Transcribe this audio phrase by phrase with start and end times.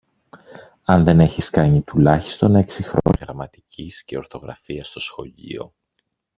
[0.83, 5.73] αν δεν έχεις κάνει τουλάχιστον έξι χρόνια γραμματικής και ορθογραφίας στο σχολείο